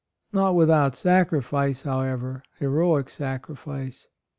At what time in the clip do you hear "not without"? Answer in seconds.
0.33-0.95